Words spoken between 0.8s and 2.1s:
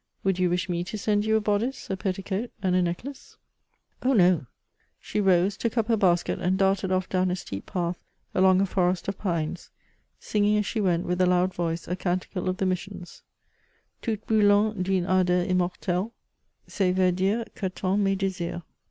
to send you a boddice, a